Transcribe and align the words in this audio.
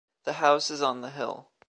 The 0.23 0.33
house 0.41 0.71
is 0.71 0.81
on 0.81 1.01
the 1.01 1.11
hill. 1.11 1.51